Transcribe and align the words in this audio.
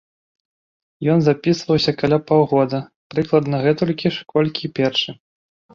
Ён 1.15 1.19
запісваўся 1.27 1.91
каля 2.01 2.19
паўгода, 2.31 2.79
прыкладна 3.13 3.55
гэтулькі 3.69 4.07
ж, 4.19 4.31
колькі 4.37 4.61
і 4.71 4.79
першы. 4.83 5.11